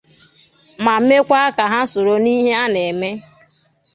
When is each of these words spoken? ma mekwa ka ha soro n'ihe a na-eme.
ma 0.83 0.95
mekwa 1.07 1.41
ka 1.55 1.65
ha 1.71 1.79
soro 1.91 2.15
n'ihe 2.23 2.53
a 2.63 2.65
na-eme. 2.73 3.09